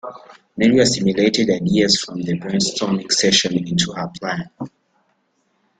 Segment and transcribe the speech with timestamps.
[0.57, 4.49] Mary assimilated ideas from the brainstorming session into her plan.